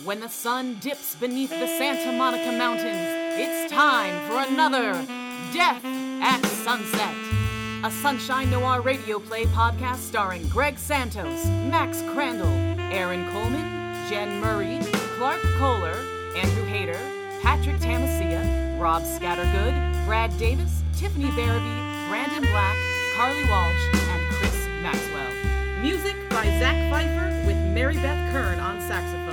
[0.00, 3.06] When the sun dips beneath the Santa Monica Mountains,
[3.38, 4.94] it's time for another
[5.52, 7.14] Death at Sunset.
[7.84, 12.48] A Sunshine Noir radio play podcast starring Greg Santos, Max Crandall,
[12.90, 14.80] Aaron Coleman, Jen Murray,
[15.18, 15.94] Clark Kohler,
[16.36, 16.98] Andrew Hayter,
[17.42, 22.76] Patrick Tamasia, Rob Scattergood, Brad Davis, Tiffany Barabee, Brandon Black,
[23.14, 25.82] Carly Walsh, and Chris Maxwell.
[25.82, 29.31] Music by Zach Pfeiffer with Mary Beth Kern on saxophone.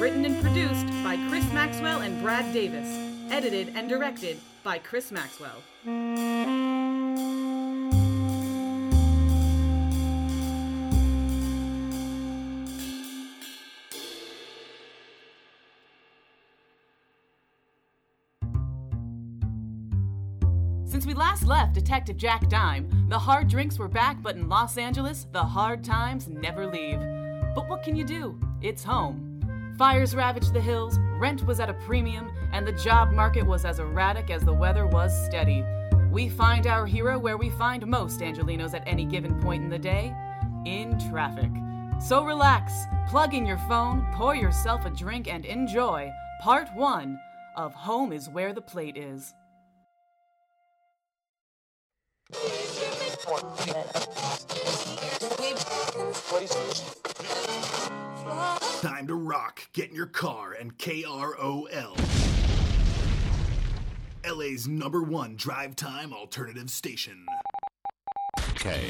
[0.00, 2.88] Written and produced by Chris Maxwell and Brad Davis.
[3.30, 5.62] Edited and directed by Chris Maxwell.
[20.86, 24.78] Since we last left Detective Jack Dime, the hard drinks were back, but in Los
[24.78, 26.98] Angeles, the hard times never leave.
[27.54, 28.40] But what can you do?
[28.62, 29.29] It's home.
[29.80, 33.78] Fires ravaged the hills, rent was at a premium, and the job market was as
[33.78, 35.64] erratic as the weather was steady.
[36.12, 39.78] We find our hero where we find most Angelenos at any given point in the
[39.78, 40.14] day
[40.66, 41.50] in traffic.
[41.98, 42.74] So relax,
[43.08, 46.10] plug in your phone, pour yourself a drink, and enjoy
[46.42, 47.18] part one
[47.56, 49.32] of Home is Where the Plate Is.
[58.80, 59.68] Time to rock.
[59.74, 61.98] Get in your car and KROL.
[64.26, 67.26] LA's number one drive time alternative station.
[68.54, 68.80] K.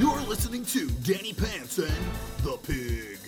[0.00, 1.94] You're listening to Danny Pants and
[2.42, 3.20] The Pig.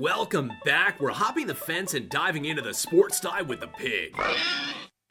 [0.00, 1.00] Welcome back.
[1.00, 4.16] We're hopping the fence and diving into the sports dive with the pig.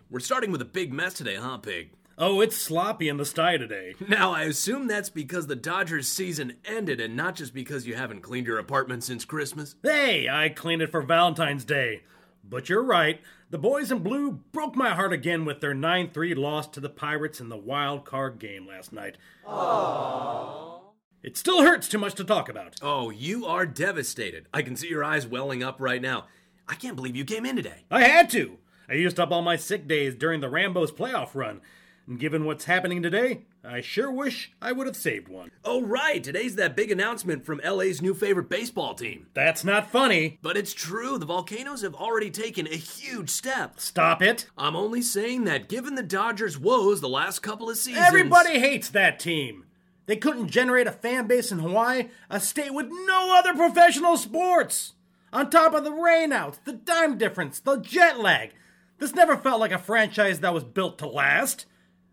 [0.09, 1.91] We're starting with a big mess today, huh, pig?
[2.17, 3.93] Oh, it's sloppy in the sty today.
[4.07, 8.21] Now, I assume that's because the Dodgers season ended and not just because you haven't
[8.21, 9.75] cleaned your apartment since Christmas.
[9.83, 12.03] Hey, I cleaned it for Valentine's Day.
[12.41, 13.19] But you're right,
[13.49, 16.89] the boys in blue broke my heart again with their 9 3 loss to the
[16.89, 19.17] Pirates in the wild card game last night.
[19.45, 20.93] Oh.
[21.21, 22.75] It still hurts too much to talk about.
[22.81, 24.47] Oh, you are devastated.
[24.53, 26.27] I can see your eyes welling up right now.
[26.65, 27.83] I can't believe you came in today.
[27.91, 28.59] I had to.
[28.87, 31.61] I used up all my sick days during the Rambo's playoff run.
[32.07, 35.49] And given what's happening today, I sure wish I would have saved one.
[35.63, 36.23] Oh, right.
[36.23, 39.25] Today's that big announcement from LA's new favorite baseball team.
[39.33, 40.37] That's not funny.
[40.43, 43.79] But it's true, the Volcanoes have already taken a huge step.
[43.79, 44.47] Stop it.
[44.55, 48.05] I'm only saying that given the Dodgers' woes the last couple of seasons.
[48.05, 49.65] Everybody hates that team.
[50.05, 54.93] They couldn't generate a fan base in Hawaii, a state with no other professional sports.
[55.33, 58.51] On top of the rainouts, the time difference, the jet lag.
[58.99, 61.65] This never felt like a franchise that was built to last.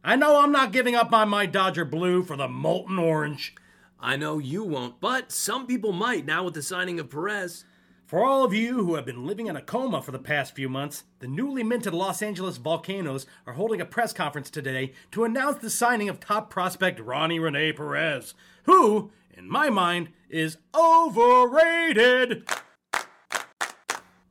[0.05, 3.55] I know I'm not giving up on my Dodger blue for the molten orange.
[4.01, 7.65] I know you won't, but some people might now with the signing of Perez.
[8.05, 10.69] For all of you who have been living in a coma for the past few
[10.69, 15.59] months, the newly minted Los Angeles Volcanoes are holding a press conference today to announce
[15.59, 18.35] the signing of top prospect Ronnie Rene Perez,
[18.65, 22.45] who, in my mind, is overrated.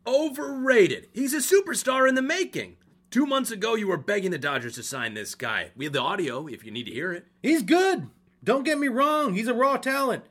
[0.05, 1.07] Overrated.
[1.13, 2.75] He's a superstar in the making.
[3.11, 5.71] Two months ago, you were begging the Dodgers to sign this guy.
[5.75, 7.25] We have the audio if you need to hear it.
[7.43, 8.07] He's good.
[8.41, 10.23] Don't get me wrong, he's a raw talent.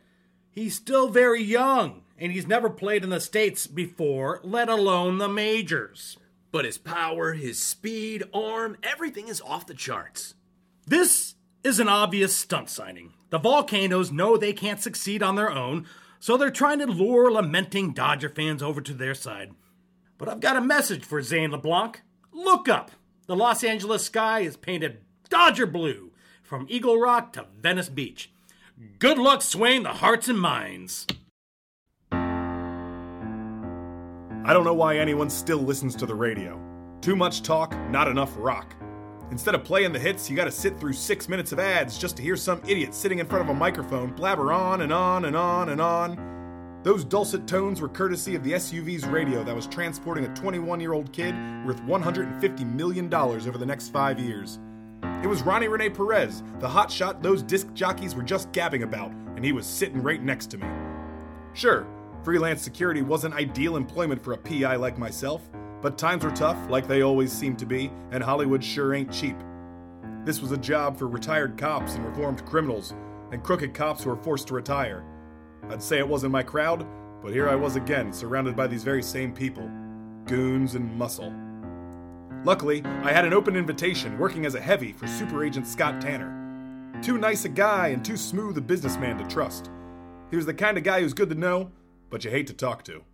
[0.51, 5.29] He's still very young, and he's never played in the States before, let alone the
[5.29, 6.17] majors.
[6.53, 10.35] But his power, his speed, arm, everything is off the charts.
[10.87, 13.13] This is an obvious stunt signing.
[13.29, 15.87] The Volcanoes know they can't succeed on their own,
[16.19, 19.53] so they're trying to lure lamenting Dodger fans over to their side.
[20.17, 22.01] But I've got a message for Zane LeBlanc.
[22.33, 22.91] Look up.
[23.27, 24.99] The Los Angeles sky is painted
[25.29, 28.33] Dodger blue from Eagle Rock to Venice Beach.
[28.99, 31.07] Good luck swaying the hearts and minds.
[34.43, 36.59] I don't know why anyone still listens to the radio.
[37.01, 38.75] Too much talk, not enough rock.
[39.31, 42.23] Instead of playing the hits, you gotta sit through six minutes of ads just to
[42.23, 45.69] hear some idiot sitting in front of a microphone blabber on and on and on
[45.69, 46.40] and on.
[46.83, 50.95] Those dulcet tones were courtesy of the SUV's radio that was transporting a 21 year
[50.95, 51.35] old kid
[51.67, 54.59] worth $150 million over the next five years.
[55.23, 59.45] It was Ronnie Rene Perez, the hotshot those disc jockeys were just gabbing about, and
[59.45, 60.67] he was sitting right next to me.
[61.53, 61.87] Sure,
[62.23, 65.43] freelance security wasn't ideal employment for a PI like myself,
[65.83, 69.37] but times were tough, like they always seem to be, and Hollywood sure ain't cheap.
[70.25, 72.95] This was a job for retired cops and reformed criminals,
[73.33, 75.05] and crooked cops who were forced to retire.
[75.71, 76.85] I'd say it wasn't my crowd,
[77.23, 79.71] but here I was again, surrounded by these very same people
[80.27, 81.33] goons and muscle.
[82.45, 86.37] Luckily, I had an open invitation working as a heavy for Super Agent Scott Tanner.
[87.03, 89.71] Too nice a guy and too smooth a businessman to trust.
[90.31, 91.71] He was the kind of guy who's good to know,
[92.11, 93.05] but you hate to talk to.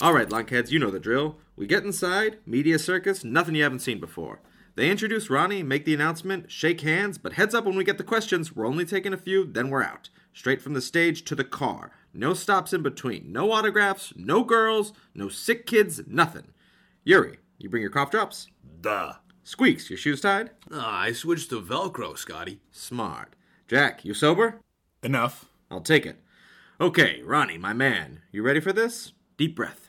[0.00, 1.36] All right, lunkheads, you know the drill.
[1.56, 4.40] We get inside, media circus, nothing you haven't seen before.
[4.78, 8.04] They introduce Ronnie, make the announcement, shake hands, but heads up when we get the
[8.04, 8.54] questions.
[8.54, 10.08] We're only taking a few, then we're out.
[10.32, 11.90] Straight from the stage to the car.
[12.14, 13.32] No stops in between.
[13.32, 16.52] No autographs, no girls, no sick kids, nothing.
[17.02, 18.46] Yuri, you bring your cough drops?
[18.80, 19.14] Duh.
[19.42, 20.50] Squeaks, your shoes tied?
[20.72, 22.60] Ah, I switched to Velcro, Scotty.
[22.70, 23.34] Smart.
[23.66, 24.60] Jack, you sober?
[25.02, 25.46] Enough.
[25.72, 26.20] I'll take it.
[26.80, 29.12] Okay, Ronnie, my man, you ready for this?
[29.36, 29.88] Deep breath.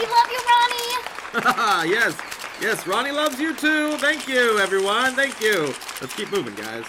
[0.00, 0.96] We love you, Ronnie.
[0.96, 2.20] Ah, yes,
[2.60, 3.96] yes, Ronnie loves you too.
[3.98, 5.14] Thank you, everyone.
[5.14, 5.66] Thank you.
[6.00, 6.84] Let's keep moving, guys.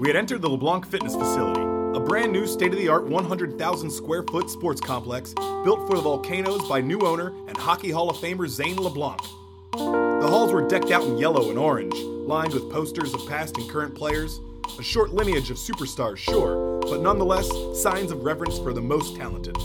[0.00, 3.90] We had entered the LeBlanc Fitness Facility, a brand new state of the art 100,000
[3.90, 8.16] square foot sports complex built for the Volcanoes by new owner and Hockey Hall of
[8.16, 9.20] Famer Zane LeBlanc.
[9.72, 13.68] The halls were decked out in yellow and orange, lined with posters of past and
[13.68, 14.40] current players,
[14.78, 17.48] a short lineage of superstars, sure, but nonetheless
[17.80, 19.56] signs of reverence for the most talented.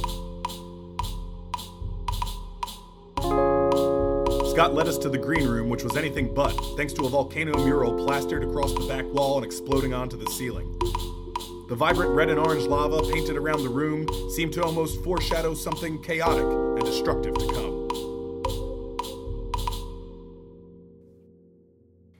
[4.51, 7.57] Scott led us to the green room, which was anything but, thanks to a volcano
[7.65, 10.71] mural plastered across the back wall and exploding onto the ceiling.
[11.67, 16.01] The vibrant red and orange lava painted around the room seemed to almost foreshadow something
[16.01, 17.64] chaotic and destructive to come.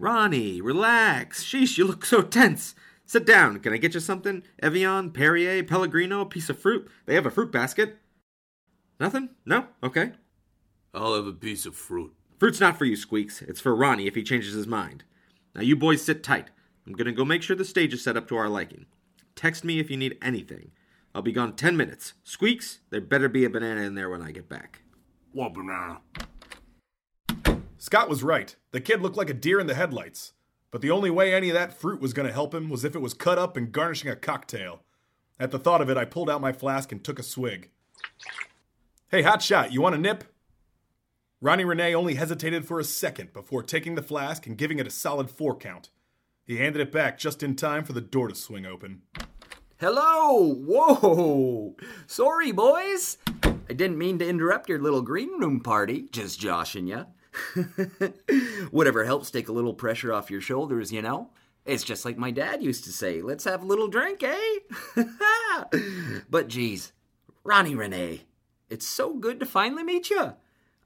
[0.06, 1.44] Ronnie, relax.
[1.44, 2.76] Sheesh, you look so tense.
[3.08, 3.60] Sit down.
[3.60, 4.44] Can I get you something?
[4.62, 6.88] Evian, Perrier, Pellegrino, a piece of fruit?
[7.08, 7.98] They have a fruit basket.
[9.00, 9.30] Nothing?
[9.48, 9.66] No?
[9.82, 10.12] Okay.
[10.94, 12.14] I'll have a piece of fruit.
[12.38, 13.42] Fruit's not for you, Squeaks.
[13.42, 15.06] It's for Ronnie if he changes his mind.
[15.56, 16.52] Now, you boys sit tight.
[16.86, 18.86] I'm gonna go make sure the stage is set up to our liking.
[19.36, 20.70] Text me if you need anything.
[21.16, 22.14] I'll be gone 10 minutes.
[22.24, 24.84] Squeaks, there better be a banana in there when I get back.
[25.32, 26.02] What banana?
[27.78, 28.56] Scott was right.
[28.72, 30.34] The kid looked like a deer in the headlights.
[30.72, 32.96] But the only way any of that fruit was going to help him was if
[32.96, 34.82] it was cut up and garnishing a cocktail.
[35.40, 37.70] At the thought of it, I pulled out my flask and took a swig.
[39.10, 40.24] Hey, hotshot, you want a nip?
[41.42, 44.92] Ronnie Renee only hesitated for a second before taking the flask and giving it a
[44.92, 45.90] solid four count.
[46.44, 49.02] He handed it back just in time for the door to swing open.
[49.78, 50.56] Hello!
[50.56, 51.76] Whoa!
[52.08, 53.18] Sorry, boys!
[53.44, 57.06] I didn't mean to interrupt your little green room party, just joshing ya.
[58.72, 61.30] Whatever helps take a little pressure off your shoulders, you know?
[61.66, 64.60] It's just like my dad used to say, let's have a little drink, eh?
[66.30, 66.94] but geez,
[67.44, 68.26] Ronnie Renee,
[68.70, 70.34] it's so good to finally meet you.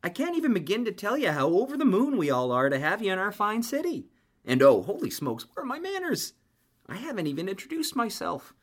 [0.01, 2.79] I can't even begin to tell you how over the moon we all are to
[2.79, 4.07] have you in our fine city.
[4.45, 6.33] And oh, holy smokes, where are my manners?
[6.87, 8.53] I haven't even introduced myself.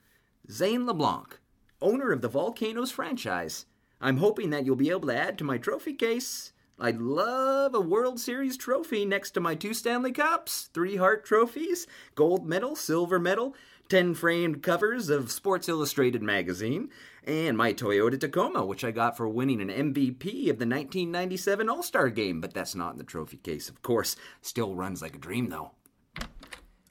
[0.51, 1.39] Zane LeBlanc,
[1.83, 3.67] owner of the Volcanoes franchise.
[4.01, 6.53] I'm hoping that you'll be able to add to my trophy case.
[6.79, 11.87] I'd love a World Series trophy next to my two Stanley Cups, three Hart trophies,
[12.15, 13.57] gold medal, silver medal,
[13.89, 16.91] 10 framed covers of Sports Illustrated magazine,
[17.25, 21.83] and my Toyota Tacoma, which I got for winning an MVP of the 1997 All
[21.83, 22.43] Star game.
[22.43, 24.15] But that's not in the trophy case, of course.
[24.43, 25.71] Still runs like a dream, though.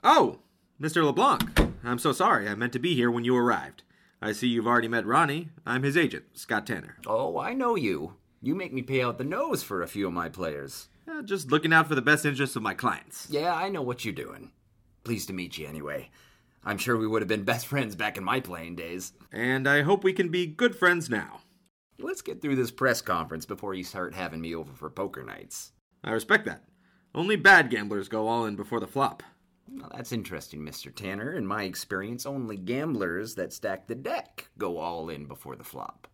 [0.03, 0.39] Oh,
[0.81, 1.05] Mr.
[1.05, 1.60] LeBlanc.
[1.83, 2.50] I'm so sorry.
[2.50, 3.83] I meant to be here when you arrived.
[4.19, 5.50] I see you've already met Ronnie.
[5.63, 6.98] I'm his agent, Scott Tanner.
[7.05, 8.15] Oh, I know you.
[8.45, 10.87] You make me pay out the nose for a few of my players.
[11.09, 13.25] Uh, just looking out for the best interests of my clients.
[13.27, 14.51] Yeah, I know what you're doing.
[15.03, 16.11] Pleased to meet you anyway.
[16.63, 19.13] I'm sure we would have been best friends back in my playing days.
[19.31, 21.39] And I hope we can be good friends now.
[21.97, 25.71] Let's get through this press conference before you start having me over for poker nights.
[26.03, 26.65] I respect that.
[27.15, 29.23] Only bad gamblers go all in before the flop.
[29.67, 30.93] Well, that's interesting, Mr.
[30.93, 31.33] Tanner.
[31.33, 36.07] In my experience, only gamblers that stack the deck go all in before the flop.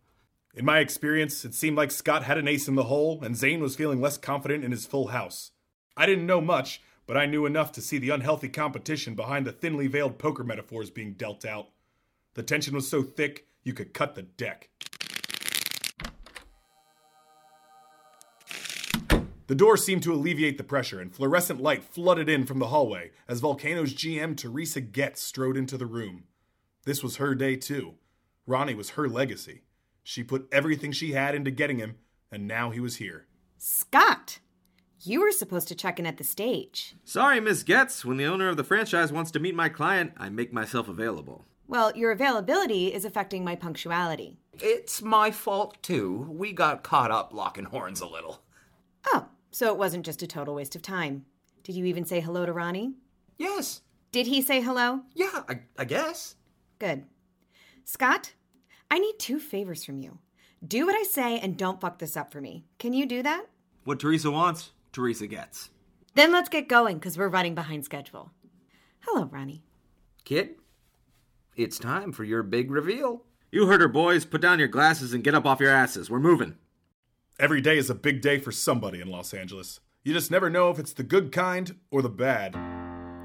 [0.54, 3.62] In my experience, it seemed like Scott had an ace in the hole, and Zane
[3.62, 5.52] was feeling less confident in his full house.
[5.96, 9.52] I didn't know much, but I knew enough to see the unhealthy competition behind the
[9.52, 11.68] thinly veiled poker metaphors being dealt out.
[12.34, 14.68] The tension was so thick, you could cut the deck.
[19.46, 23.12] The door seemed to alleviate the pressure, and fluorescent light flooded in from the hallway
[23.26, 26.24] as Volcano's GM Teresa Getz strode into the room.
[26.84, 27.94] This was her day, too.
[28.46, 29.62] Ronnie was her legacy.
[30.02, 31.96] She put everything she had into getting him,
[32.30, 33.26] and now he was here.
[33.58, 34.40] Scott,
[35.02, 36.96] you were supposed to check in at the stage.
[37.04, 38.04] Sorry, Miss Getz.
[38.04, 41.44] When the owner of the franchise wants to meet my client, I make myself available.
[41.68, 44.38] Well, your availability is affecting my punctuality.
[44.54, 46.26] It's my fault, too.
[46.30, 48.42] We got caught up locking horns a little.
[49.06, 51.24] Oh, so it wasn't just a total waste of time.
[51.62, 52.94] Did you even say hello to Ronnie?
[53.38, 53.80] Yes.
[54.10, 55.00] Did he say hello?
[55.14, 56.34] Yeah, I, I guess.
[56.78, 57.04] Good.
[57.84, 58.34] Scott,
[58.92, 60.18] I need two favors from you.
[60.62, 62.66] Do what I say and don't fuck this up for me.
[62.78, 63.46] Can you do that?
[63.84, 65.70] What Teresa wants, Teresa gets.
[66.14, 68.32] Then let's get going because we're running behind schedule.
[69.00, 69.62] Hello, Ronnie.
[70.26, 70.56] Kid,
[71.56, 73.22] it's time for your big reveal.
[73.50, 74.26] You heard her, boys.
[74.26, 76.10] Put down your glasses and get up off your asses.
[76.10, 76.56] We're moving.
[77.40, 79.80] Every day is a big day for somebody in Los Angeles.
[80.04, 82.54] You just never know if it's the good kind or the bad.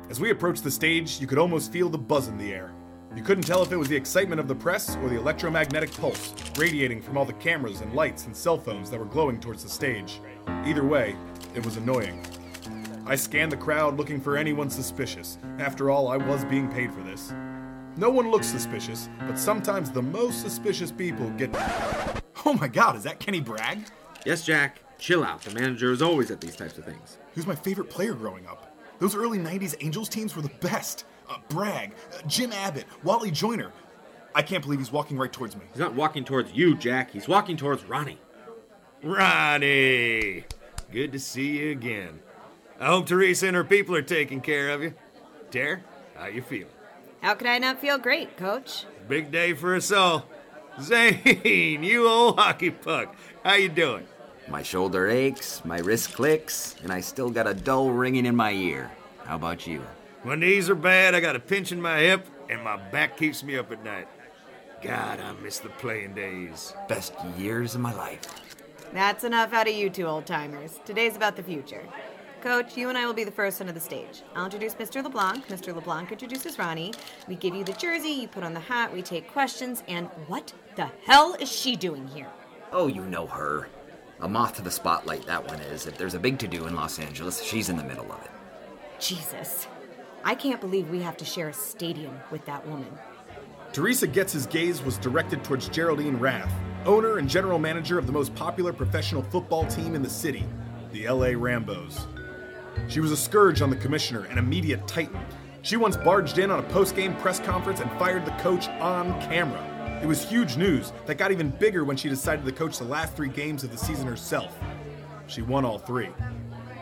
[0.09, 2.73] As we approached the stage, you could almost feel the buzz in the air.
[3.17, 6.35] You couldn't tell if it was the excitement of the press or the electromagnetic pulse
[6.55, 9.69] radiating from all the cameras and lights and cell phones that were glowing towards the
[9.69, 10.21] stage.
[10.47, 11.15] Either way,
[11.55, 12.23] it was annoying.
[13.07, 15.39] I scanned the crowd looking for anyone suspicious.
[15.57, 17.33] After all, I was being paid for this.
[17.95, 21.49] No one looks suspicious, but sometimes the most suspicious people get.
[22.45, 23.79] Oh my god, is that Kenny Bragg?
[24.25, 24.79] Yes, Jack.
[24.99, 25.41] Chill out.
[25.41, 27.17] The manager is always at these types of things.
[27.33, 28.77] He was my favorite player growing up.
[28.99, 31.03] Those early 90s Angels teams were the best.
[31.29, 33.71] Uh, Bragg, uh, Jim Abbott, Wally Joyner.
[34.33, 35.63] I can't believe he's walking right towards me.
[35.71, 37.11] He's not walking towards you, Jack.
[37.11, 38.19] He's walking towards Ronnie.
[39.03, 40.45] Ronnie!
[40.91, 42.19] Good to see you again.
[42.79, 44.93] I hope Teresa and her people are taking care of you.
[45.51, 45.81] Tara,
[46.15, 46.67] how you feeling?
[47.21, 48.85] How could I not feel great, coach?
[49.07, 50.25] Big day for us all.
[50.79, 53.15] Zane, you old hockey puck.
[53.43, 54.05] How you doing?
[54.47, 58.51] My shoulder aches, my wrist clicks, and I still got a dull ringing in my
[58.51, 58.91] ear.
[59.25, 59.81] How about you?
[60.27, 63.45] My knees are bad, I got a pinch in my hip, and my back keeps
[63.45, 64.09] me up at night.
[64.81, 66.73] God, I miss the playing days.
[66.89, 68.19] Best years of my life.
[68.91, 70.81] That's enough out of you two old timers.
[70.83, 71.81] Today's about the future.
[72.41, 74.21] Coach, you and I will be the first one of the stage.
[74.35, 75.01] I'll introduce Mr.
[75.01, 75.47] LeBlanc.
[75.47, 75.73] Mr.
[75.73, 76.93] LeBlanc introduces Ronnie.
[77.29, 80.51] We give you the jersey, you put on the hat, we take questions, and what
[80.75, 82.27] the hell is she doing here?
[82.73, 83.69] Oh, you know her.
[84.19, 85.87] A moth to the spotlight, that one is.
[85.87, 88.31] If there's a big to do in Los Angeles, she's in the middle of it.
[88.99, 89.67] Jesus.
[90.23, 92.97] I can't believe we have to share a stadium with that woman.
[93.73, 96.51] Teresa Getz's gaze was directed towards Geraldine Rath,
[96.85, 100.45] owner and general manager of the most popular professional football team in the city,
[100.91, 102.07] the LA Rambos.
[102.87, 105.19] She was a scourge on the commissioner and a media titan.
[105.61, 109.99] She once barged in on a post-game press conference and fired the coach on camera.
[110.01, 113.15] It was huge news that got even bigger when she decided to coach the last
[113.15, 114.55] three games of the season herself.
[115.27, 116.09] She won all three.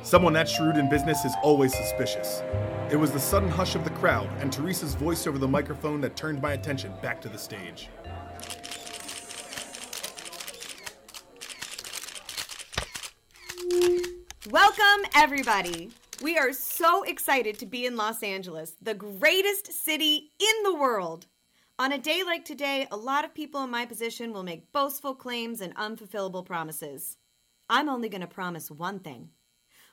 [0.06, 2.44] Someone that shrewd in business is always suspicious.
[2.92, 6.16] It was the sudden hush of the crowd and Teresa's voice over the microphone that
[6.16, 7.90] turned my attention back to the stage.
[14.52, 15.90] Welcome, everybody.
[16.22, 21.26] We are so excited to be in Los Angeles, the greatest city in the world.
[21.80, 25.16] On a day like today, a lot of people in my position will make boastful
[25.16, 27.18] claims and unfulfillable promises.
[27.72, 29.32] I'm only going to promise one thing.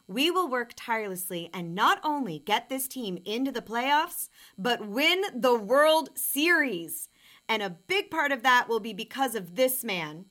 [0.09, 4.28] We will work tirelessly and not only get this team into the playoffs,
[4.59, 7.09] but win the World Series.
[7.49, 10.26] And a big part of that will be because of this man.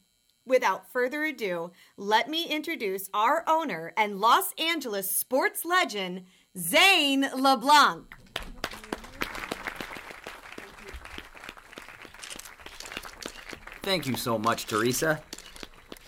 [0.46, 6.24] Without further ado, let me introduce our owner and Los Angeles sports legend,
[6.58, 8.14] Zane LeBlanc.
[13.84, 15.22] Thank you so much, Teresa.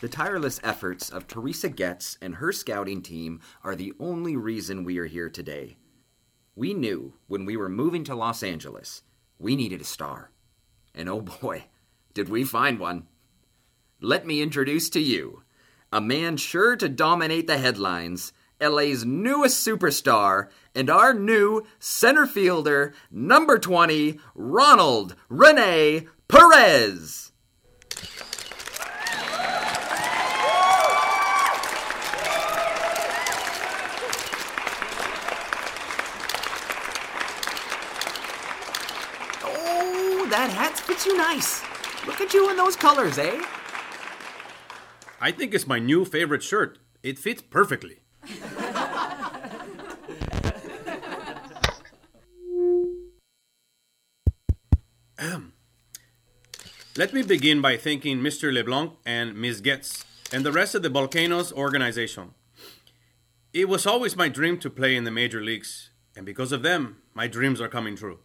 [0.04, 4.98] The tireless efforts of Teresa Getz and her scouting team are the only reason we
[4.98, 5.78] are here today.
[6.58, 9.04] We knew when we were moving to Los Angeles,
[9.40, 10.32] we needed a star.
[10.94, 11.68] And oh boy,
[12.14, 13.08] did we find one.
[14.02, 15.44] Let me introduce to you
[15.90, 22.94] a man sure to dominate the headlines, LA's newest superstar, and our new center fielder,
[23.10, 27.24] number 20, Ronald Rene Perez.
[39.46, 41.62] Oh, that hat fits you nice.
[42.08, 43.40] Look at you in those colors, eh?
[45.22, 46.80] I think it's my new favorite shirt.
[47.04, 48.00] It fits perfectly.
[55.20, 55.54] Ahem.
[56.98, 58.52] Let me begin by thanking Mr.
[58.52, 59.62] LeBlanc and Ms.
[59.62, 62.34] Getz and the rest of the Volcanoes organization.
[63.54, 67.04] It was always my dream to play in the major leagues, and because of them,
[67.14, 68.18] my dreams are coming true.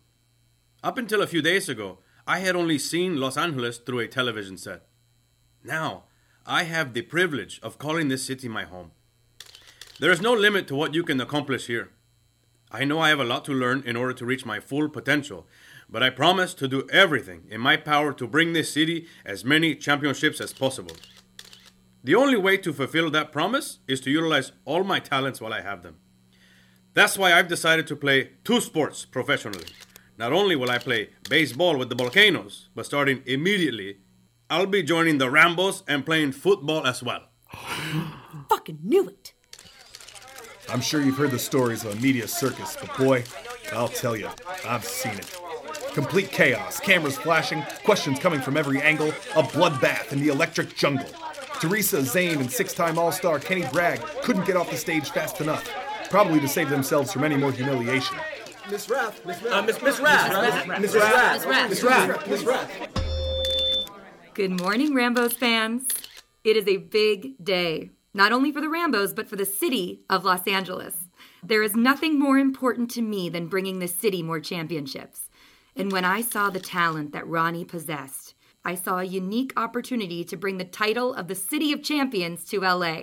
[0.83, 4.57] Up until a few days ago, I had only seen Los Angeles through a television
[4.57, 4.87] set.
[5.65, 6.05] Now,
[6.47, 8.93] I have the privilege of calling this city my home.
[9.99, 11.91] There is no limit to what you can accomplish here.
[12.71, 15.49] I know I have a lot to learn in order to reach my full potential,
[15.91, 19.75] but I promise to do everything in my power to bring this city as many
[19.75, 20.95] championships as possible.
[22.05, 25.63] The only way to fulfill that promise is to utilize all my talents while I
[25.63, 25.97] have them.
[26.95, 29.67] That's why I've decided to play two sports professionally.
[30.19, 33.99] Not only will I play baseball with the Volcanoes, but starting immediately,
[34.51, 37.29] I'll be joining the Rambos and playing football as well.
[38.49, 39.33] Fucking knew it.
[40.69, 43.25] I'm sure you've heard the stories of a media circus, but boy,
[43.73, 44.29] I'll tell you,
[44.67, 45.41] I've seen it.
[45.95, 51.09] Complete chaos, cameras flashing, questions coming from every angle, a bloodbath in the electric jungle.
[51.61, 55.41] Teresa, Zane, and six time All Star Kenny Bragg couldn't get off the stage fast
[55.41, 55.69] enough,
[56.11, 58.17] probably to save themselves from any more humiliation.
[58.71, 59.53] Miss Rath, Miss Rath.
[59.53, 60.81] Uh, Miss Miss Rath.
[60.81, 61.39] Miss Rath.
[61.39, 61.71] Miss Rath.
[61.71, 62.29] Miss Rath.
[62.29, 62.89] Miss Rath.
[64.35, 65.89] Good morning, Rambos fans.
[66.45, 70.27] It is a big day, not only for the Rambos, but for the city of
[70.27, 71.09] Los Angeles.
[71.43, 75.31] There is nothing more important to me than bringing the city more championships.
[75.75, 78.35] And when I saw the talent that Ronnie possessed,
[78.67, 82.61] I saw a unique opportunity to bring the title of the City of Champions to
[82.61, 82.99] LA.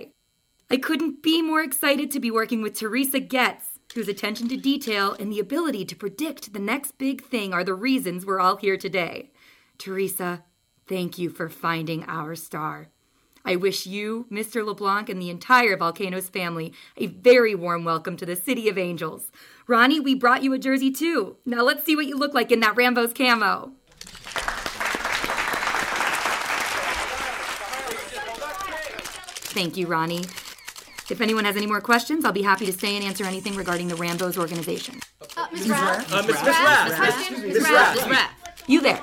[0.70, 5.16] I couldn't be more excited to be working with Teresa Getz, whose attention to detail
[5.18, 8.76] and the ability to predict the next big thing are the reasons we're all here
[8.76, 9.30] today.
[9.78, 10.44] Teresa,
[10.86, 12.88] thank you for finding our star.
[13.44, 14.66] I wish you, Mr.
[14.66, 19.30] LeBlanc, and the entire Volcanoes family a very warm welcome to the City of Angels.
[19.68, 21.36] Ronnie, we brought you a jersey too.
[21.46, 23.72] Now let's see what you look like in that Rambo's camo.
[29.56, 30.24] Thank you, Ronnie.
[31.08, 33.86] If anyone has any more questions, I'll be happy to stay and answer anything regarding
[33.86, 34.98] the Rambos organization.
[35.36, 36.12] Uh, Miss Rath.
[36.12, 36.96] Uh, Miss Miss Rath.
[36.96, 37.42] Question?
[37.42, 37.94] Miss Rath.
[37.94, 38.64] Miss Rath.
[38.66, 39.00] You there.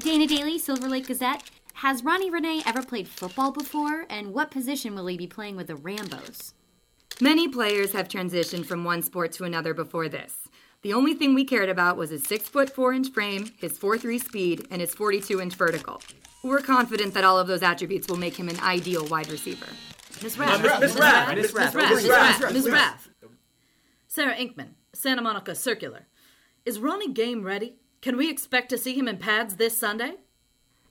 [0.00, 1.44] Dana Daly, Silver Lake Gazette.
[1.74, 4.04] Has Ronnie Renee ever played football before?
[4.10, 6.54] And what position will he be playing with the Rambos?
[7.20, 10.48] Many players have transitioned from one sport to another before this.
[10.82, 13.96] The only thing we cared about was his 6 foot 4 inch frame, his 4
[13.96, 16.02] 3 speed, and his 42 inch vertical.
[16.42, 19.68] We're confident that all of those attributes will make him an ideal wide receiver.
[20.24, 20.62] Miss Rath.
[20.62, 21.34] Miss Miss Rath.
[21.36, 21.74] Miss Rath.
[21.74, 22.52] Miss Rath.
[22.52, 22.68] Ms.
[22.70, 23.08] Rath.
[24.08, 26.06] Sarah Inkman, Santa Monica Circular.
[26.64, 27.74] Is Ronnie game ready?
[28.00, 30.14] Can we expect to see him in pads this Sunday?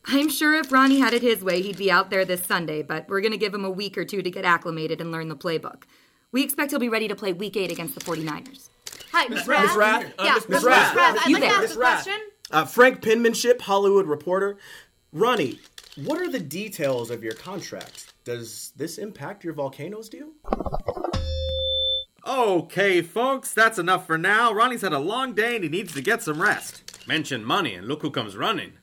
[0.06, 3.08] I'm sure if Ronnie had it his way, he'd be out there this Sunday, but
[3.10, 5.36] we're going to give him a week or two to get acclimated and learn the
[5.36, 5.84] playbook.
[6.32, 8.70] We expect he'll be ready to play week 8 against the 49ers.
[9.14, 9.64] Hi, Miss Rath.
[9.68, 10.06] Miss Rath.
[10.20, 10.96] Uh, Yeah, Miss- Miss Miss Rath.
[10.96, 11.18] Rath.
[11.22, 11.56] I'd You like to there.
[11.56, 12.04] ask Miss a Rath.
[12.04, 12.22] question.
[12.52, 14.58] Uh, Frank Penmanship, Hollywood reporter.
[15.12, 15.60] Ronnie,
[15.96, 18.13] what are the details of your contract?
[18.24, 20.30] Does this impact your Volcanoes deal?
[22.26, 24.54] Okay, folks, that's enough for now.
[24.54, 27.06] Ronnie's had a long day and he needs to get some rest.
[27.06, 28.74] Mention money, and look who comes running.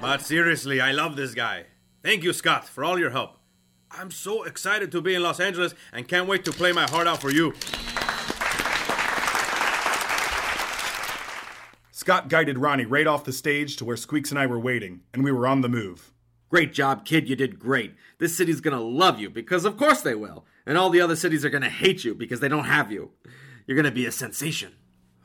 [0.00, 1.66] but seriously, I love this guy.
[2.02, 3.36] Thank you, Scott, for all your help.
[3.90, 7.06] I'm so excited to be in Los Angeles and can't wait to play my heart
[7.06, 7.52] out for you.
[11.90, 15.22] Scott guided Ronnie right off the stage to where Squeaks and I were waiting, and
[15.22, 16.09] we were on the move.
[16.50, 17.28] Great job, kid.
[17.28, 17.94] You did great.
[18.18, 20.44] This city's gonna love you because, of course, they will.
[20.66, 23.12] And all the other cities are gonna hate you because they don't have you.
[23.66, 24.72] You're gonna be a sensation.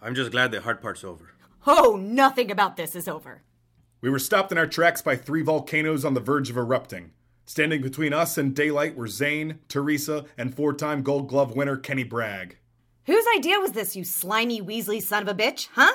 [0.01, 1.31] I'm just glad the hard part's over.
[1.65, 3.41] Oh, nothing about this is over.
[4.01, 7.09] We were stopped in our tracks by three volcanoes on the verge of erupting.
[7.47, 12.03] Standing between us and daylight were Zane, Teresa, and four time Gold Glove winner Kenny
[12.03, 12.57] Bragg.
[13.07, 15.93] Whose idea was this, you slimy Weasley son of a bitch, huh?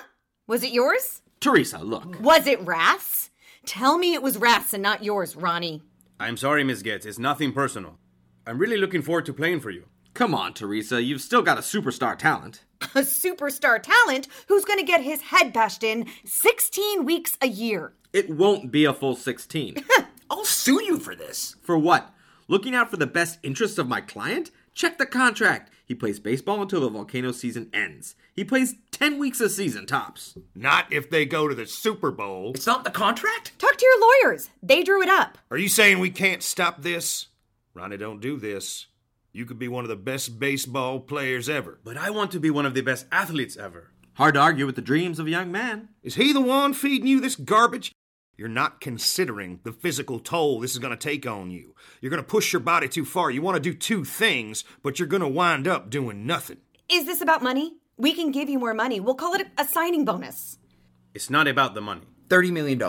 [0.48, 1.22] Was it yours?
[1.38, 2.20] Teresa, look.
[2.20, 3.29] Was it Rath's?
[3.70, 5.80] Tell me it was Rath's and not yours, Ronnie.
[6.18, 7.06] I'm sorry, Miss Getz.
[7.06, 7.98] It's nothing personal.
[8.44, 9.84] I'm really looking forward to playing for you.
[10.12, 11.00] Come on, Teresa.
[11.00, 12.64] You've still got a superstar talent.
[12.96, 17.92] A superstar talent who's gonna get his head bashed in 16 weeks a year.
[18.12, 19.84] It won't be a full 16.
[20.30, 21.54] I'll sue you for this.
[21.62, 22.12] for what?
[22.48, 24.50] Looking out for the best interests of my client?
[24.74, 25.70] Check the contract.
[25.84, 28.14] He plays baseball until the volcano season ends.
[28.32, 30.38] He plays 10 weeks a season, tops.
[30.54, 32.52] Not if they go to the Super Bowl.
[32.54, 33.58] It's not the contract?
[33.58, 34.50] Talk to your lawyers.
[34.62, 35.38] They drew it up.
[35.50, 37.26] Are you saying we can't stop this?
[37.74, 38.86] Ronnie, don't do this.
[39.32, 41.78] You could be one of the best baseball players ever.
[41.84, 43.90] But I want to be one of the best athletes ever.
[44.14, 45.88] Hard to argue with the dreams of a young man.
[46.02, 47.92] Is he the one feeding you this garbage?
[48.40, 51.74] You're not considering the physical toll this is going to take on you.
[52.00, 53.30] You're going to push your body too far.
[53.30, 56.56] You want to do two things, but you're going to wind up doing nothing.
[56.90, 57.76] Is this about money?
[57.98, 58.98] We can give you more money.
[58.98, 60.56] We'll call it a signing bonus.
[61.12, 62.06] It's not about the money.
[62.28, 62.80] $30 million.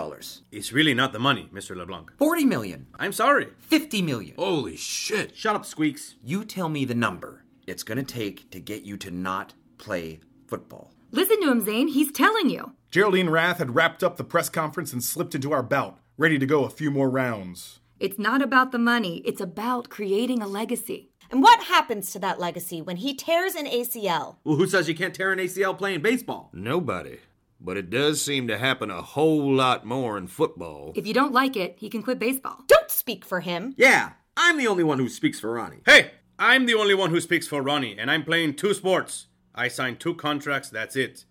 [0.50, 1.76] It's really not the money, Mr.
[1.76, 2.12] LeBlanc.
[2.16, 2.86] 40 million.
[2.98, 3.48] I'm sorry.
[3.58, 4.36] 50 million.
[4.38, 5.36] Holy shit.
[5.36, 6.14] Shut up, Squeaks.
[6.24, 10.94] You tell me the number it's gonna take to get you to not play football.
[11.14, 11.88] Listen to him, Zane.
[11.88, 12.72] He's telling you.
[12.90, 16.46] Geraldine Rath had wrapped up the press conference and slipped into our bout, ready to
[16.46, 17.80] go a few more rounds.
[18.00, 21.10] It's not about the money, it's about creating a legacy.
[21.30, 24.36] And what happens to that legacy when he tears an ACL?
[24.42, 26.48] Well, who says you can't tear an ACL playing baseball?
[26.54, 27.18] Nobody.
[27.60, 30.92] But it does seem to happen a whole lot more in football.
[30.96, 32.64] If you don't like it, he can quit baseball.
[32.66, 33.74] Don't speak for him.
[33.76, 35.82] Yeah, I'm the only one who speaks for Ronnie.
[35.84, 39.26] Hey, I'm the only one who speaks for Ronnie, and I'm playing two sports.
[39.54, 41.24] I signed two contracts, that's it.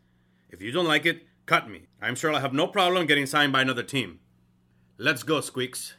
[0.50, 1.88] If you don't like it, cut me.
[2.02, 4.20] I'm sure I'll have no problem getting signed by another team.
[4.98, 5.96] Let's go, Squeaks.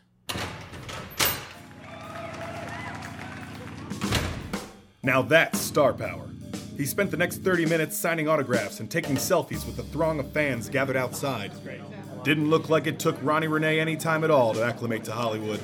[5.02, 6.30] Now that's star power.
[6.76, 10.32] He spent the next 30 minutes signing autographs and taking selfies with the throng of
[10.32, 11.52] fans gathered outside.
[12.22, 15.60] Didn't look like it took Ronnie Renee any time at all to acclimate to Hollywood.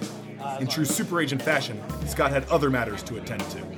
[0.59, 3.78] In true super agent fashion, Scott had other matters to attend to.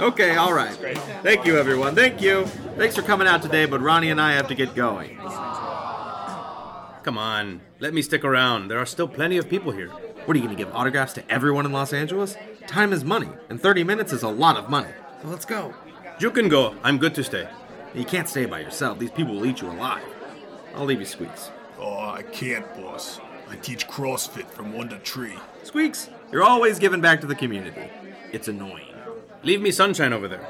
[0.00, 0.74] Okay, all right.
[1.22, 1.94] Thank you, everyone.
[1.94, 2.46] Thank you.
[2.76, 5.16] Thanks for coming out today, but Ronnie and I have to get going.
[7.04, 8.68] Come on, let me stick around.
[8.68, 9.88] There are still plenty of people here.
[9.88, 12.36] What are you going to give autographs to everyone in Los Angeles?
[12.66, 14.88] Time is money, and 30 minutes is a lot of money.
[15.22, 15.74] So let's go.
[16.18, 16.74] You can go.
[16.82, 17.46] I'm good to stay.
[17.94, 18.98] You can't stay by yourself.
[18.98, 20.02] These people will eat you alive.
[20.74, 21.50] I'll leave you, Squeaks.
[21.78, 23.20] Oh, I can't, boss.
[23.48, 25.36] I teach CrossFit from one to three.
[25.62, 27.90] Squeaks, you're always giving back to the community.
[28.32, 28.93] It's annoying.
[29.44, 30.48] Leave me sunshine over there.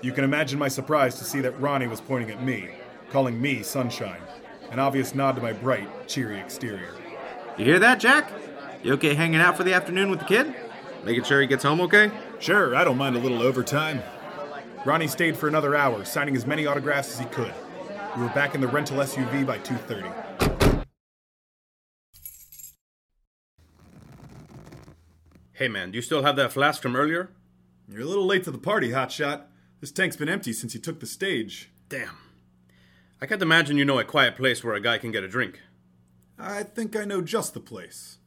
[0.00, 2.70] You can imagine my surprise to see that Ronnie was pointing at me,
[3.10, 4.22] calling me Sunshine.
[4.70, 6.94] An obvious nod to my bright, cheery exterior.
[7.58, 8.32] You hear that, Jack?
[8.82, 10.54] You okay hanging out for the afternoon with the kid?
[11.04, 12.10] Making sure he gets home okay?
[12.40, 14.02] Sure, I don't mind a little overtime.
[14.86, 17.52] Ronnie stayed for another hour, signing as many autographs as he could.
[18.16, 20.86] We were back in the rental SUV by 2:30.
[25.52, 27.28] Hey man, do you still have that flask from earlier?
[27.88, 29.44] You're a little late to the party, Hotshot.
[29.80, 31.70] This tank's been empty since you took the stage.
[31.88, 32.16] Damn.
[33.20, 35.60] I can't imagine you know a quiet place where a guy can get a drink.
[36.38, 38.18] I think I know just the place.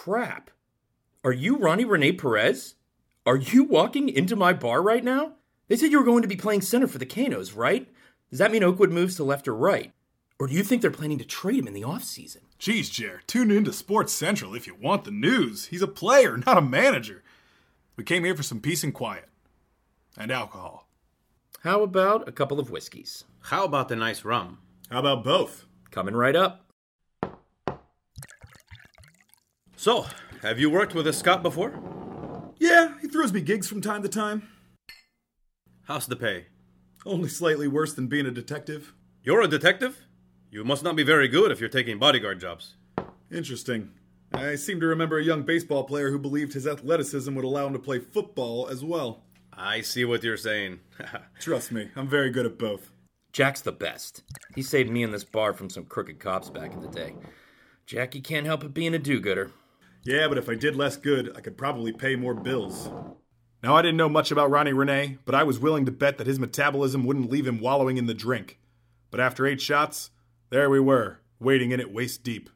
[0.00, 0.50] Crap.
[1.22, 2.74] Are you Ronnie Rene Perez?
[3.26, 5.32] Are you walking into my bar right now?
[5.68, 7.86] They said you were going to be playing center for the Canos, right?
[8.30, 9.92] Does that mean Oakwood moves to left or right?
[10.38, 12.44] Or do you think they're planning to trade him in the offseason?
[12.58, 15.66] Jeez, Jer, tune in to Sports Central if you want the news.
[15.66, 17.22] He's a player, not a manager.
[17.96, 19.28] We came here for some peace and quiet.
[20.16, 20.88] And alcohol.
[21.62, 23.24] How about a couple of whiskeys?
[23.42, 24.60] How about the nice rum?
[24.90, 25.66] How about both?
[25.90, 26.69] Coming right up.
[29.80, 30.04] So,
[30.42, 31.72] have you worked with a Scott before?
[32.58, 34.46] Yeah, he throws me gigs from time to time.
[35.84, 36.48] How's the pay?
[37.06, 38.92] Only slightly worse than being a detective.
[39.22, 40.04] You're a detective?
[40.50, 42.74] You must not be very good if you're taking bodyguard jobs.
[43.32, 43.92] Interesting.
[44.34, 47.72] I seem to remember a young baseball player who believed his athleticism would allow him
[47.72, 49.22] to play football as well.
[49.50, 50.80] I see what you're saying.
[51.40, 52.92] Trust me, I'm very good at both.
[53.32, 54.24] Jack's the best.
[54.54, 57.14] He saved me in this bar from some crooked cops back in the day.
[57.86, 59.50] Jackie can't help but being a do gooder.
[60.02, 62.90] Yeah, but if I did less good, I could probably pay more bills.
[63.62, 66.26] Now, I didn't know much about Ronnie Renee, but I was willing to bet that
[66.26, 68.58] his metabolism wouldn't leave him wallowing in the drink.
[69.10, 70.10] But after eight shots,
[70.48, 72.48] there we were, wading in it waist deep.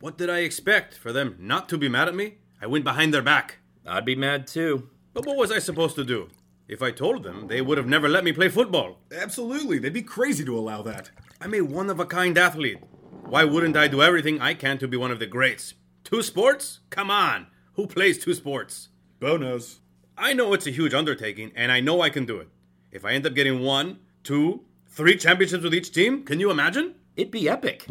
[0.00, 0.94] What did I expect?
[0.94, 2.36] For them not to be mad at me?
[2.62, 3.58] I went behind their back.
[3.84, 4.90] I'd be mad too.
[5.12, 6.28] But what was I supposed to do?
[6.68, 8.98] If I told them, they would have never let me play football.
[9.12, 11.10] Absolutely, they'd be crazy to allow that.
[11.40, 12.78] I'm a one of a kind athlete.
[13.24, 15.74] Why wouldn't I do everything I can to be one of the greats?
[16.08, 16.80] Two sports?
[16.88, 17.48] Come on.
[17.74, 18.88] Who plays two sports?
[19.20, 19.80] Bo knows.
[20.16, 22.48] I know it's a huge undertaking, and I know I can do it.
[22.90, 26.94] If I end up getting one, two, three championships with each team, can you imagine?
[27.14, 27.84] It'd be epic.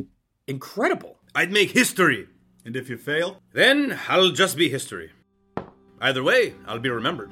[0.47, 1.19] Incredible.
[1.35, 2.27] I'd make history.
[2.65, 3.39] And if you fail?
[3.53, 5.11] Then I'll just be history.
[6.01, 7.29] Either way, I'll be remembered.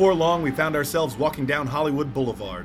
[0.00, 2.64] Before long, we found ourselves walking down Hollywood Boulevard.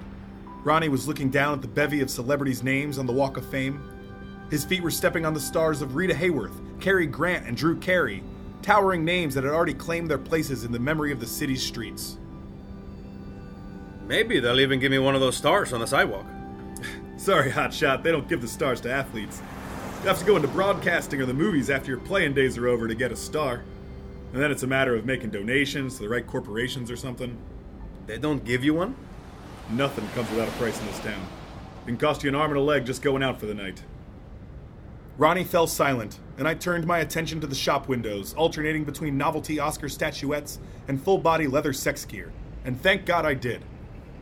[0.64, 3.84] Ronnie was looking down at the bevy of celebrities' names on the Walk of Fame.
[4.50, 8.24] His feet were stepping on the stars of Rita Hayworth, Cary Grant, and Drew Carey,
[8.62, 12.18] towering names that had already claimed their places in the memory of the city's streets.
[14.08, 16.26] Maybe they'll even give me one of those stars on the sidewalk.
[17.18, 19.42] Sorry, Hotshot, they don't give the stars to athletes.
[20.04, 22.88] You have to go into broadcasting or the movies after your playing days are over
[22.88, 23.66] to get a star.
[24.36, 27.38] And then it's a matter of making donations to the right corporations or something.
[28.06, 28.94] They don't give you one?
[29.70, 31.26] Nothing comes without a price in this town.
[31.84, 33.82] It can cost you an arm and a leg just going out for the night.
[35.18, 39.58] Ronnie fell silent, and I turned my attention to the shop windows, alternating between novelty
[39.58, 42.34] Oscar statuettes and full body leather sex gear.
[42.66, 43.64] And thank God I did.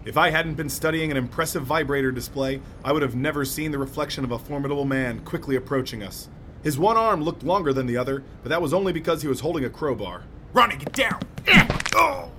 [0.06, 3.80] If I hadn't been studying an impressive vibrator display, I would have never seen the
[3.80, 6.30] reflection of a formidable man quickly approaching us.
[6.64, 9.42] His one arm looked longer than the other, but that was only because he was
[9.42, 10.24] holding a crowbar.
[10.54, 11.22] Ronnie, get down!
[11.96, 12.32] Oh!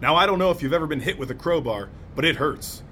[0.00, 2.82] Now, I don't know if you've ever been hit with a crowbar, but it hurts.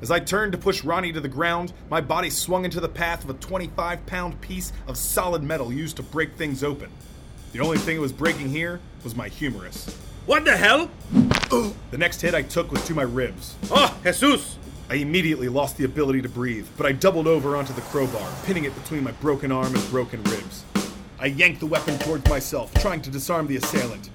[0.00, 3.24] As I turned to push Ronnie to the ground, my body swung into the path
[3.24, 6.88] of a 25 pound piece of solid metal used to break things open.
[7.52, 9.94] The only thing it was breaking here was my humerus.
[10.24, 10.90] What the hell?
[11.90, 13.54] The next hit I took was to my ribs.
[13.70, 14.58] Oh, Jesus!
[14.94, 18.62] I immediately lost the ability to breathe, but I doubled over onto the crowbar, pinning
[18.62, 20.62] it between my broken arm and broken ribs.
[21.18, 24.08] I yanked the weapon towards myself, trying to disarm the assailant.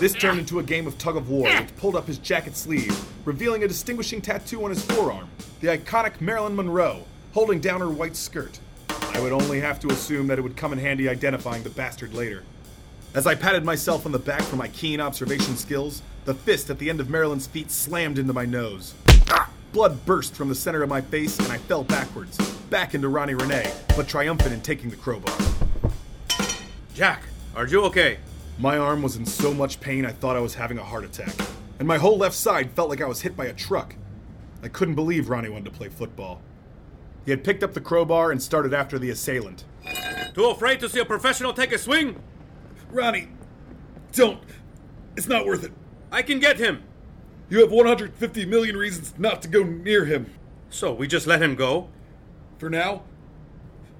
[0.00, 2.98] This turned into a game of tug of war, which pulled up his jacket sleeve,
[3.26, 5.28] revealing a distinguishing tattoo on his forearm
[5.60, 8.60] the iconic Marilyn Monroe, holding down her white skirt.
[8.88, 12.14] I would only have to assume that it would come in handy identifying the bastard
[12.14, 12.44] later.
[13.14, 16.78] As I patted myself on the back for my keen observation skills, the fist at
[16.78, 18.94] the end of Marilyn's feet slammed into my nose.
[19.72, 22.38] Blood burst from the center of my face, and I fell backwards,
[22.70, 25.36] back into Ronnie Renee, but triumphant in taking the crowbar.
[26.94, 27.22] Jack,
[27.54, 28.18] are you okay?
[28.58, 31.34] My arm was in so much pain I thought I was having a heart attack,
[31.78, 33.94] and my whole left side felt like I was hit by a truck.
[34.62, 36.40] I couldn't believe Ronnie wanted to play football.
[37.26, 39.64] He had picked up the crowbar and started after the assailant.
[40.34, 42.20] Too afraid to see a professional take a swing?
[42.90, 43.28] Ronnie,
[44.12, 44.42] don't.
[45.14, 45.72] It's not worth it.
[46.10, 46.82] I can get him.
[47.50, 50.32] You have 150 million reasons not to go near him.
[50.70, 51.88] So we just let him go?
[52.58, 53.02] For now?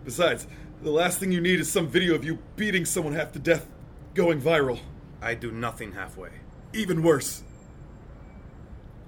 [0.04, 0.46] Besides,
[0.82, 3.66] the last thing you need is some video of you beating someone half to death
[4.14, 4.80] going viral.
[5.22, 6.30] I do nothing halfway.
[6.72, 7.42] Even worse.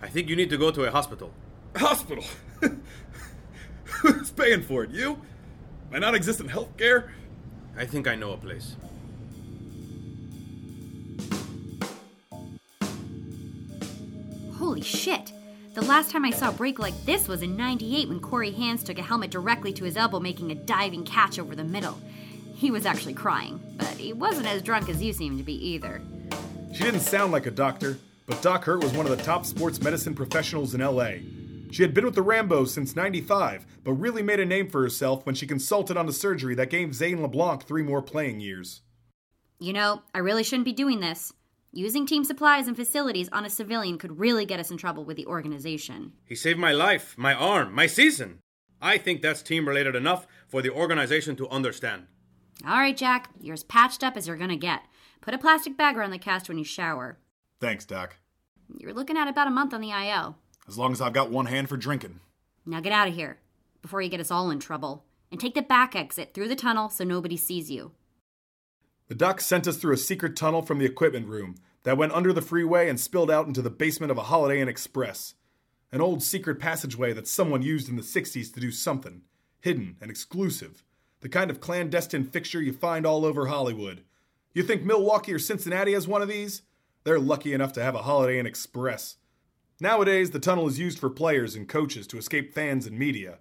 [0.03, 1.33] I think you need to go to a hospital.
[1.77, 2.25] Hospital?
[3.85, 4.91] Who's paying for it?
[4.91, 5.21] You?
[5.91, 7.13] My non existent health care?
[7.77, 8.77] I think I know a place.
[14.81, 15.35] Holy shit!
[15.75, 18.83] The last time I saw a break like this was in 98 when Corey Hands
[18.83, 22.01] took a helmet directly to his elbow, making a diving catch over the middle.
[22.55, 26.01] He was actually crying, but he wasn't as drunk as you seem to be either.
[26.73, 29.83] She didn't sound like a doctor, but Doc Hurt was one of the top sports
[29.83, 31.17] medicine professionals in LA.
[31.71, 35.27] She had been with the Rambos since 95, but really made a name for herself
[35.27, 38.81] when she consulted on the surgery that gave Zane LeBlanc three more playing years.
[39.59, 41.35] You know, I really shouldn't be doing this.
[41.73, 45.17] Using team supplies and facilities on a civilian could really get us in trouble with
[45.17, 46.13] the organization.
[46.25, 48.41] He saved my life, my arm, my season.
[48.83, 52.07] I think that's team related enough for the organization to understand.
[52.67, 54.83] All right, Jack, you're as patched up as you're gonna get.
[55.21, 57.19] Put a plastic bag around the cast when you shower.
[57.61, 58.17] Thanks, Doc.
[58.77, 60.39] You're looking at about a month on the IL.
[60.67, 62.19] As long as I've got one hand for drinking.
[62.67, 63.39] Now get out of here
[63.81, 65.05] before you get us all in trouble.
[65.31, 67.93] And take the back exit through the tunnel so nobody sees you.
[69.11, 72.33] The doc sent us through a secret tunnel from the equipment room that went under
[72.33, 75.35] the freeway and spilled out into the basement of a Holiday Inn Express.
[75.91, 79.23] An old secret passageway that someone used in the 60s to do something
[79.63, 80.85] hidden and exclusive.
[81.23, 84.05] The kind of clandestine fixture you find all over Hollywood.
[84.55, 86.63] You think Milwaukee or Cincinnati has one of these?
[87.03, 89.17] They're lucky enough to have a Holiday Inn Express.
[89.81, 93.39] Nowadays, the tunnel is used for players and coaches to escape fans and media.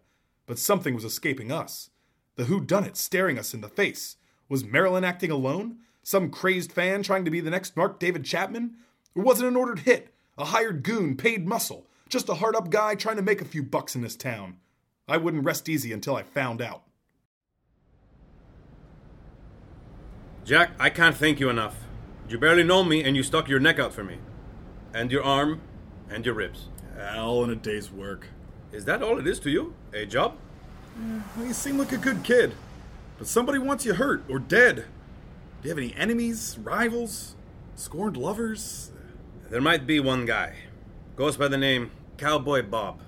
[0.48, 1.92] But something was escaping us.
[2.38, 4.16] The who done it staring us in the face.
[4.50, 5.78] Was Marilyn acting alone?
[6.02, 8.76] Some crazed fan trying to be the next Mark David Chapman?
[9.16, 10.12] Or was it an ordered hit?
[10.40, 11.86] A hired goon, paid muscle?
[12.10, 14.58] Just a hard up guy trying to make a few bucks in this town?
[15.08, 16.82] I wouldn't rest easy until I found out.
[20.46, 21.76] Jack, I can't thank you enough.
[22.28, 24.18] You barely know me and you stuck your neck out for me.
[24.96, 25.62] And your arm
[26.10, 26.70] and your ribs.
[27.16, 28.30] All in a day's work.
[28.72, 29.76] Is that all it is to you?
[29.94, 30.36] A job?
[31.38, 32.54] Well, you seem like a good kid.
[33.20, 34.86] But somebody wants you hurt or dead.
[35.62, 37.36] Do you have any enemies, rivals,
[37.76, 38.92] scorned lovers?
[39.50, 40.56] There might be one guy.
[41.18, 43.02] Goes by the name Cowboy Bob.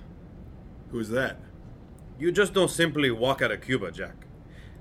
[0.90, 1.38] Who's that?
[2.20, 4.26] You just don't simply walk out of Cuba, Jack.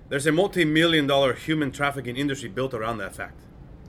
[0.09, 3.43] There's a multi million dollar human trafficking industry built around that fact.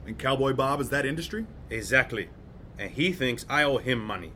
[0.06, 1.46] And Cowboy Bob is that industry?
[1.70, 2.28] Exactly.
[2.78, 4.32] And he thinks I owe him money.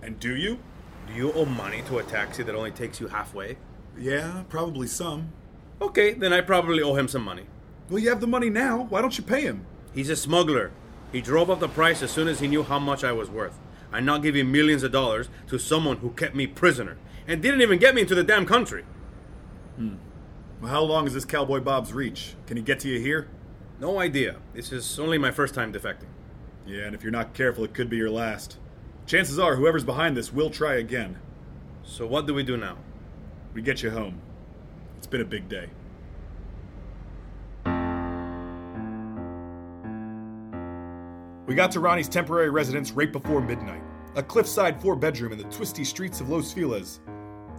[0.00, 0.60] And do you?
[1.08, 3.56] Do you owe money to a taxi that only takes you halfway?
[3.98, 5.32] Yeah, probably some.
[5.80, 7.46] Okay, then I probably owe him some money.
[7.88, 8.86] Well, you have the money now.
[8.88, 9.64] Why don't you pay him?
[9.94, 10.72] He's a smuggler.
[11.12, 13.58] He drove up the price as soon as he knew how much I was worth.
[13.92, 17.78] I'm not giving millions of dollars to someone who kept me prisoner and didn't even
[17.78, 18.84] get me into the damn country.
[19.76, 19.94] Hmm.
[20.60, 22.34] Well, how long is this Cowboy Bob's reach?
[22.46, 23.28] Can he get to you here?
[23.80, 24.36] No idea.
[24.54, 26.08] This is only my first time defecting.
[26.66, 28.58] Yeah, and if you're not careful, it could be your last.
[29.06, 31.18] Chances are whoever's behind this will try again.
[31.84, 32.76] So, what do we do now?
[33.54, 34.20] We get you home.
[34.98, 35.68] It's been a big day.
[41.46, 43.82] We got to Ronnie's temporary residence right before midnight,
[44.16, 47.00] a cliffside four bedroom in the twisty streets of Los Feliz.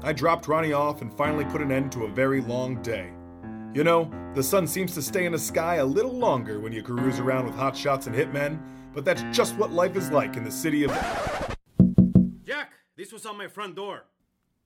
[0.03, 3.09] I dropped Ronnie off and finally put an end to a very long day.
[3.73, 6.83] You know, the sun seems to stay in the sky a little longer when you
[6.83, 8.61] cruise around with hotshots and hitmen,
[8.93, 10.91] but that's just what life is like in the city of.
[12.43, 14.03] Jack, this was on my front door.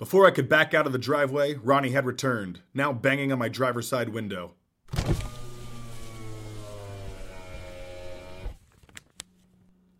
[0.04, 3.48] Before I could back out of the driveway, Ronnie had returned, now banging on my
[3.48, 4.56] driver's side window.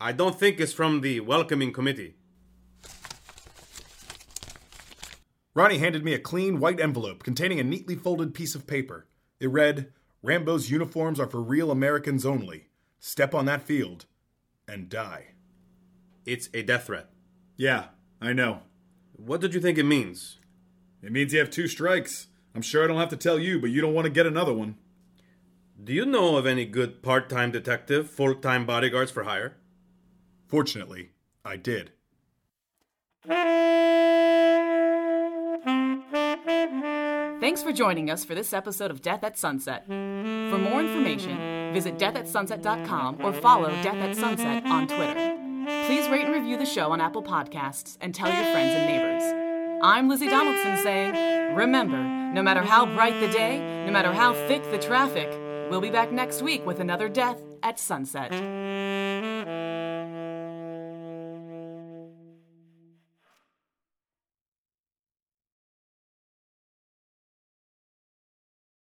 [0.02, 2.18] I don't think it's from the welcoming committee.
[5.54, 9.08] Ronnie handed me a clean white envelope containing a neatly folded piece of paper.
[9.40, 12.68] It read, Rambo's uniforms are for real Americans only.
[13.00, 14.06] Step on that field
[14.68, 15.28] and die.
[16.26, 17.10] It's a death threat.
[17.56, 17.86] Yeah,
[18.22, 18.64] I know.
[19.16, 20.40] What did you think it means?
[21.02, 22.28] It means you have two strikes.
[22.56, 24.54] I'm sure I don't have to tell you, but you don't want to get another
[24.54, 24.76] one.
[25.82, 29.58] Do you know of any good part time detective, full time bodyguards for hire?
[30.48, 31.10] Fortunately,
[31.44, 31.92] I did.
[37.40, 39.86] Thanks for joining us for this episode of Death at Sunset.
[39.88, 45.33] For more information, visit deathatsunset.com or follow Death at Sunset on Twitter.
[45.66, 49.80] Please rate and review the show on Apple Podcasts and tell your friends and neighbors.
[49.82, 54.62] I'm Lizzie Donaldson saying, remember, no matter how bright the day, no matter how thick
[54.72, 55.30] the traffic,
[55.70, 58.34] we'll be back next week with another Death at Sunset.